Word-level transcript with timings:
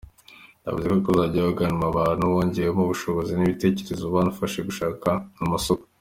Yavuze 0.65 0.87
ko 1.03 1.09
hazajya 1.17 1.41
hunganirwa 1.45 1.85
abantu 1.97 2.23
bongererwa 2.31 2.79
ubushobozi 2.83 3.31
n’ibitekerezo 3.35 4.03
banafashwe 4.15 4.59
gushaka 4.69 5.07
amasoko. 5.43 5.83